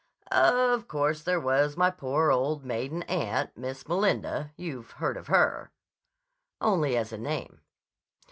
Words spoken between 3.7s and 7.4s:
Melinda. You've heard of her?" "Only as a